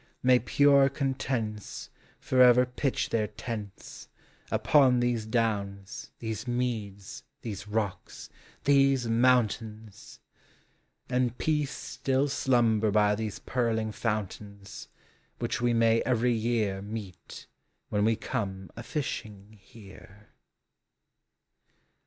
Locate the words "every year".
16.01-16.81